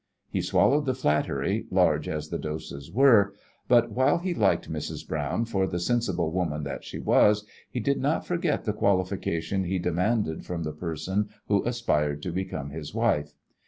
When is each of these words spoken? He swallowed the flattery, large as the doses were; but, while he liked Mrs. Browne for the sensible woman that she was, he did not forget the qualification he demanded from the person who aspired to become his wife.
He 0.31 0.41
swallowed 0.41 0.87
the 0.87 0.95
flattery, 0.95 1.67
large 1.69 2.07
as 2.09 2.29
the 2.29 2.39
doses 2.39 2.91
were; 2.91 3.35
but, 3.67 3.91
while 3.91 4.17
he 4.17 4.33
liked 4.33 4.67
Mrs. 4.67 5.07
Browne 5.07 5.45
for 5.45 5.67
the 5.67 5.77
sensible 5.77 6.31
woman 6.31 6.63
that 6.63 6.83
she 6.83 6.97
was, 6.97 7.45
he 7.69 7.79
did 7.79 8.01
not 8.01 8.25
forget 8.25 8.63
the 8.65 8.73
qualification 8.73 9.63
he 9.65 9.77
demanded 9.77 10.43
from 10.43 10.63
the 10.63 10.73
person 10.73 11.29
who 11.49 11.63
aspired 11.67 12.23
to 12.23 12.31
become 12.31 12.71
his 12.71 12.95
wife. 12.95 13.35